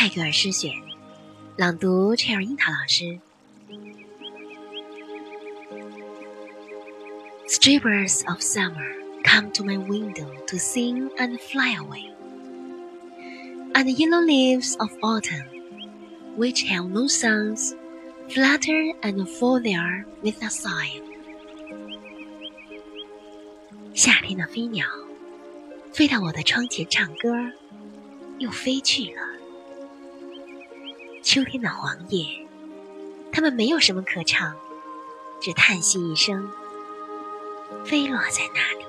[0.00, 0.72] 泰戈尔诗选，
[1.56, 3.18] 朗读：陈尔樱桃老师。
[7.48, 8.92] Streamers of summer
[9.24, 12.12] come to my window to sing and fly away,
[13.72, 15.46] and the yellow leaves of autumn,
[16.36, 17.74] which have no songs,
[18.28, 21.00] flutter and fall there with a sigh.
[23.94, 24.86] 夏天的飞鸟，
[25.92, 27.28] 飞到我的窗前唱歌，
[28.38, 29.29] 又飞去了。
[31.33, 32.25] 秋天的黄叶，
[33.31, 34.53] 它们没有什么可唱，
[35.39, 36.51] 只叹息一声，
[37.85, 38.83] 飞落在那里。